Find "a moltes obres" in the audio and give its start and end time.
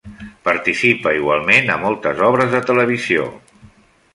1.73-2.51